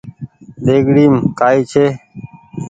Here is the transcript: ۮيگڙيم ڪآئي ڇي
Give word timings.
ۮيگڙيم 0.63 1.13
ڪآئي 1.39 1.61
ڇي 1.71 1.85